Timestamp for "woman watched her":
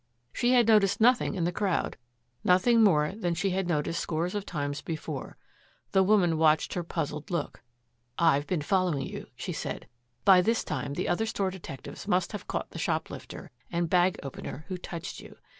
6.01-6.81